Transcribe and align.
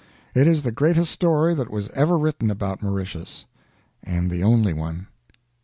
It 0.33 0.47
is 0.47 0.63
the 0.63 0.71
greatest 0.71 1.11
story 1.11 1.53
that 1.53 1.69
was 1.69 1.89
ever 1.89 2.17
written 2.17 2.49
about 2.49 2.81
Mauritius, 2.81 3.45
and 4.01 4.31
the 4.31 4.41
only 4.43 4.73
one." 4.73 5.05